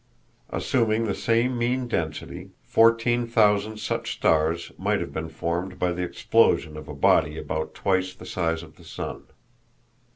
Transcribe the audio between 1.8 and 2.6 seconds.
density,